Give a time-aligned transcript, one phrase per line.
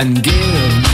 [0.00, 0.89] and give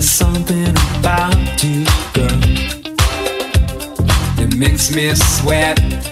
[0.00, 1.84] There's something about you,
[2.14, 2.40] girl,
[4.36, 6.09] that makes me sweat.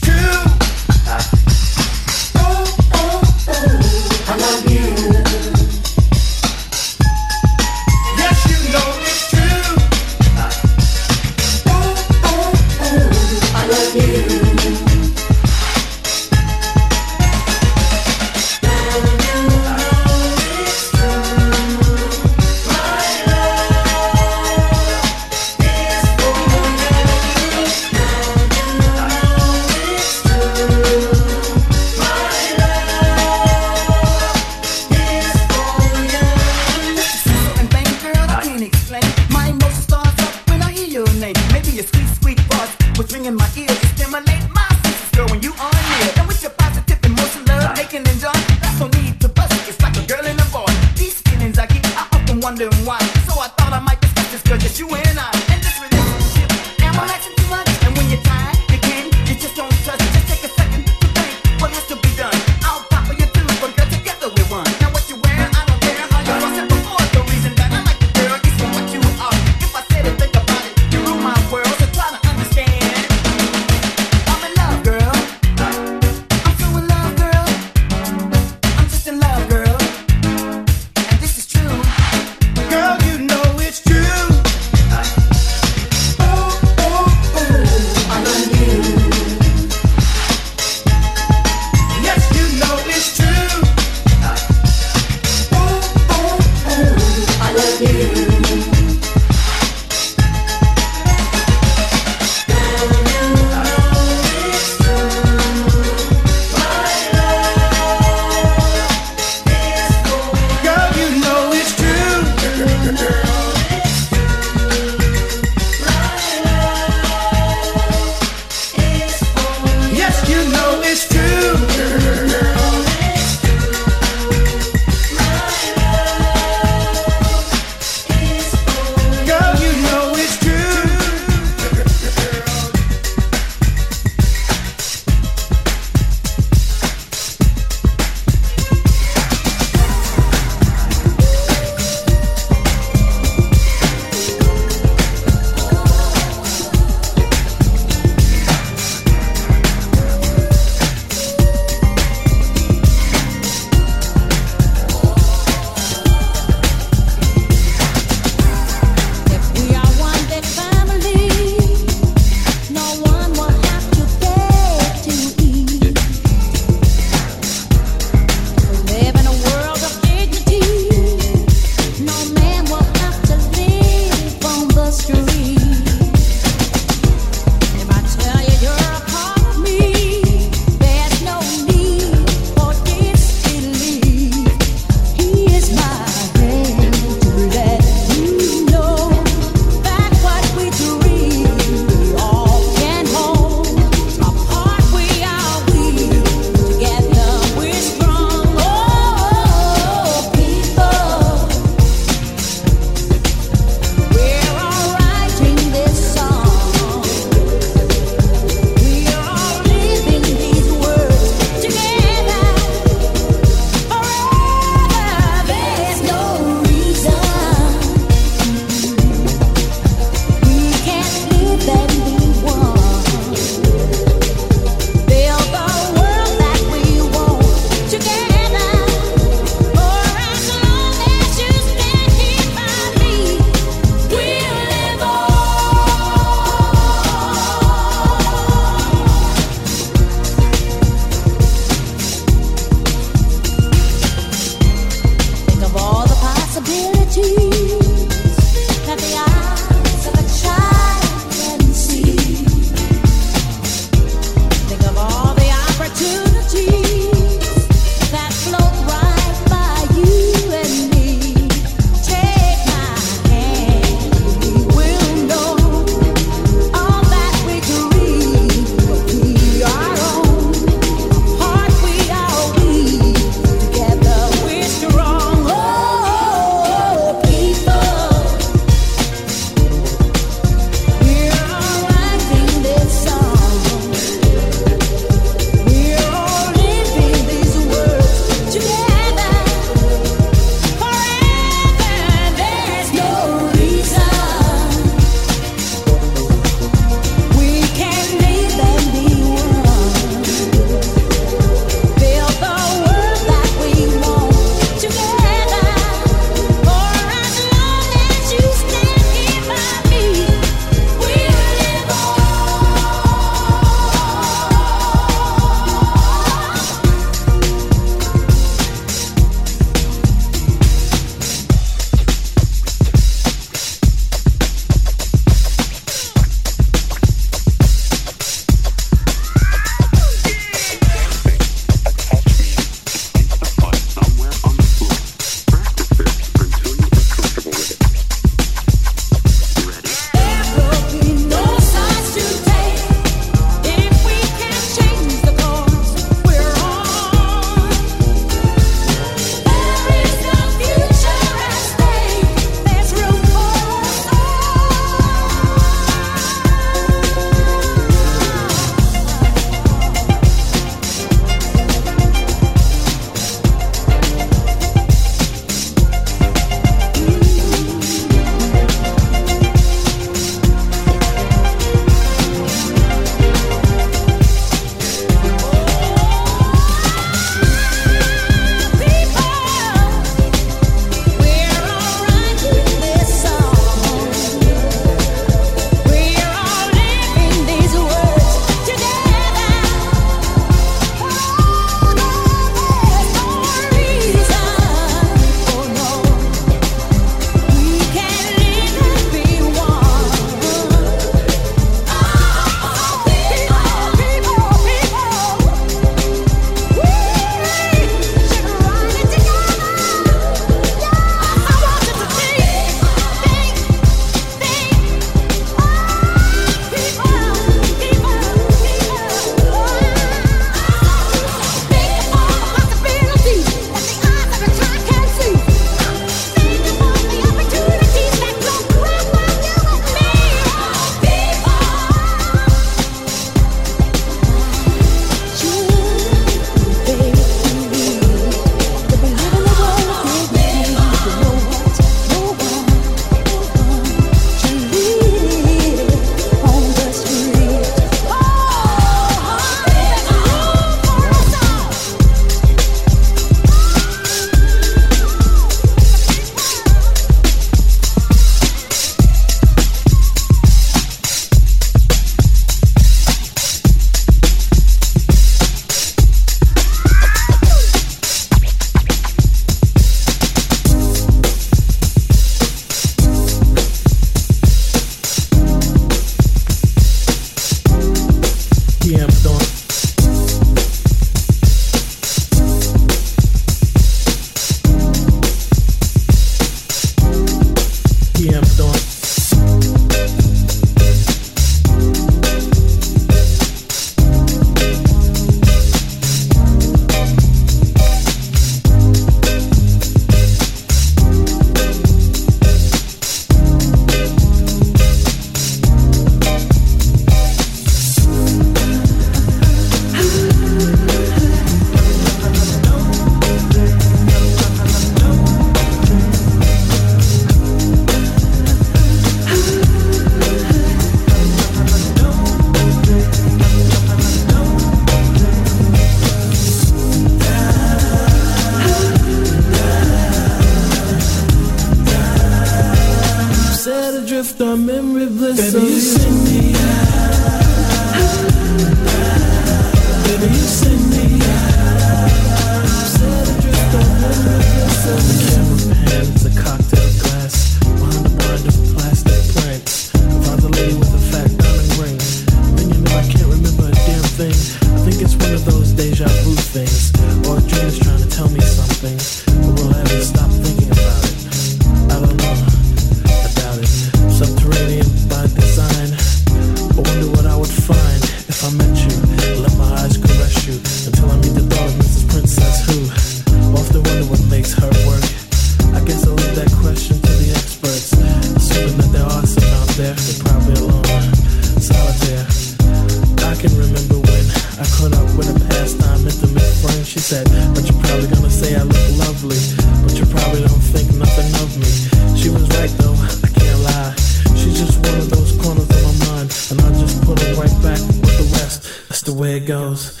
[587.92, 589.36] Probably gonna say I look lovely,
[589.84, 592.16] but you probably don't think nothing of me.
[592.16, 593.94] She was right though, I can't lie.
[594.34, 597.52] She's just one of those corners of my mind, and I just put her right
[597.62, 598.88] back with the rest.
[598.88, 600.00] That's the way it goes,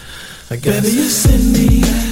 [0.50, 0.82] I guess.
[0.82, 2.11] Baby, you send me.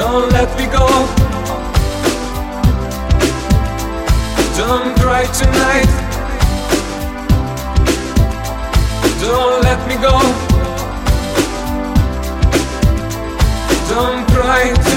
[0.00, 0.86] Don't let me go.
[4.56, 5.90] Don't cry tonight.
[9.20, 10.16] Don't let me go.
[13.90, 14.89] Don't cry.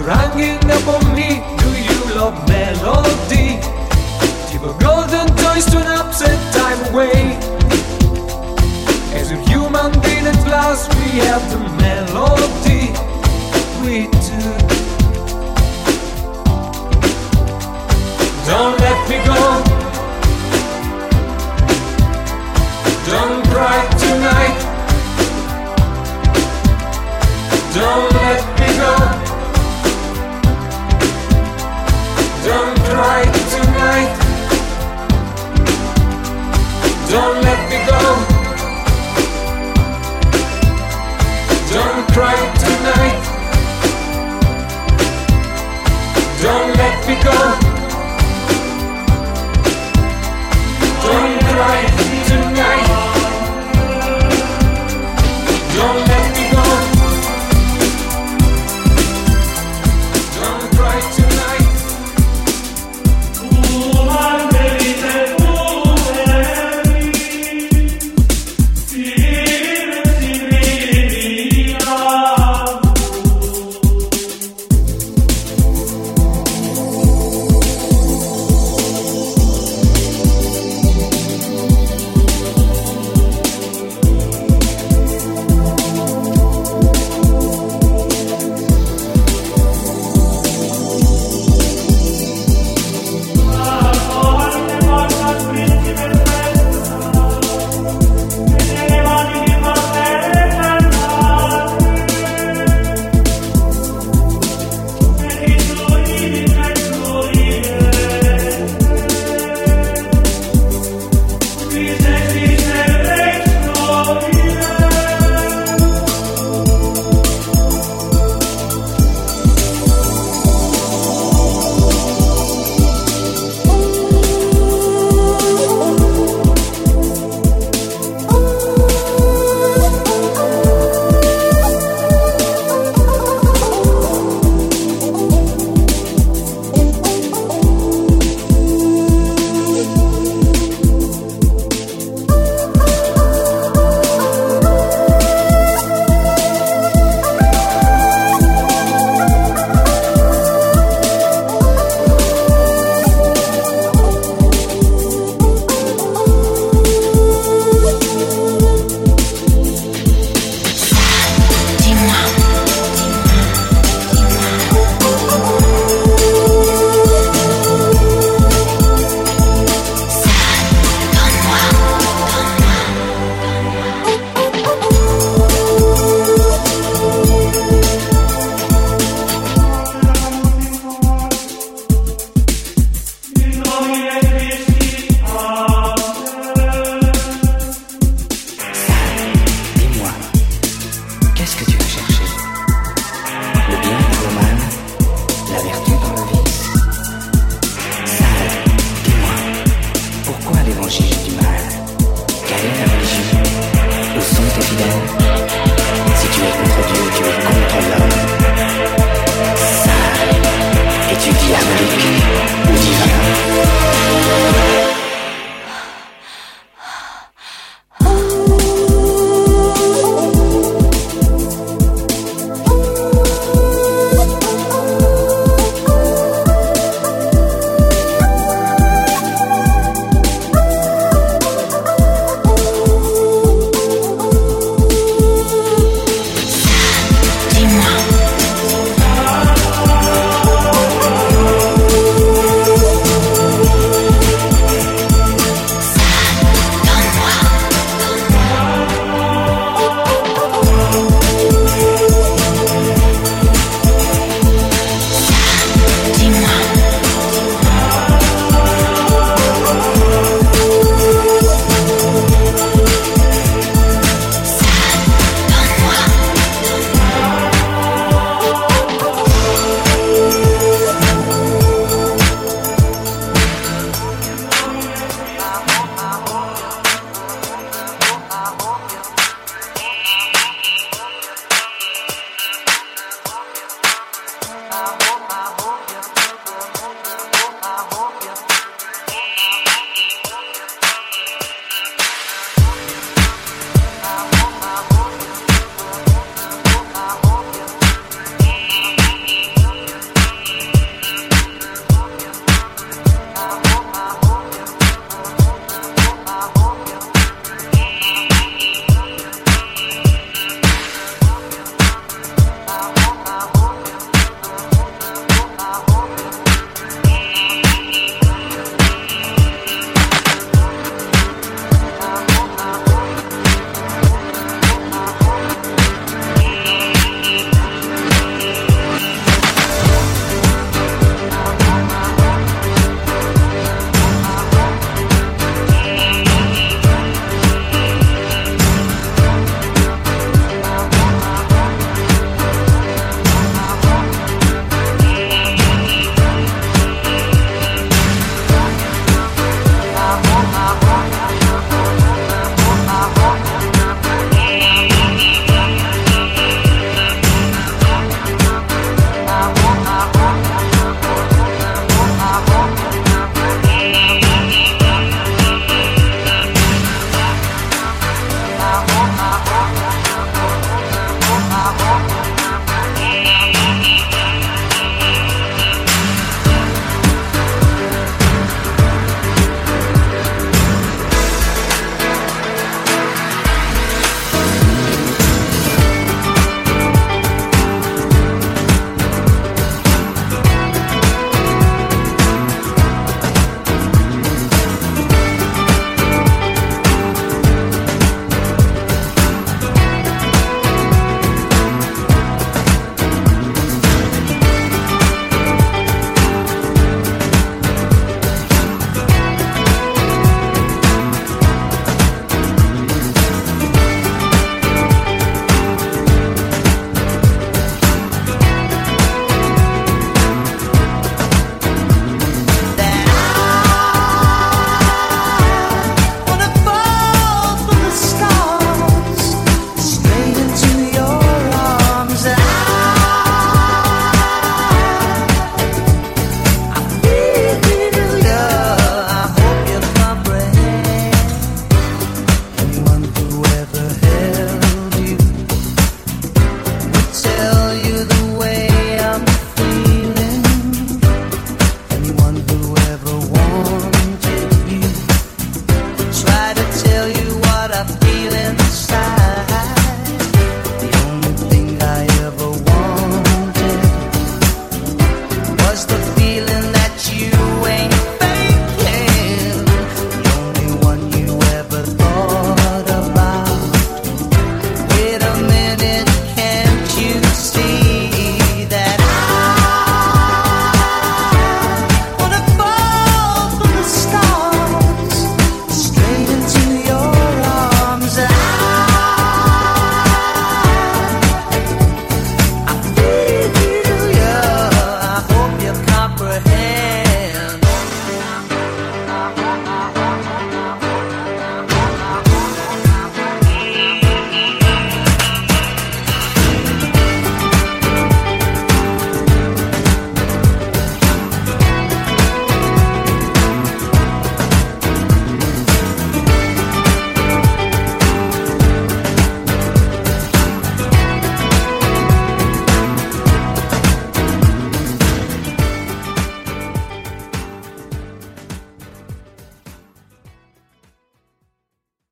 [0.00, 1.44] You're hanging up on me?
[1.58, 3.60] Do you love melody?
[4.50, 7.36] Give a golden toys to an upset time away.
[9.12, 12.96] As a human being at last, we have the melody.
[13.84, 14.40] We do.
[18.48, 19.40] Don't let me go.
[23.04, 24.59] Don't cry tonight.
[33.00, 34.12] tonight, tonight.
[37.08, 38.00] Don't let me go.
[41.72, 43.22] Don't cry tonight.
[46.42, 47.38] Don't let me go.
[51.02, 51.80] Don't cry
[52.28, 52.89] tonight.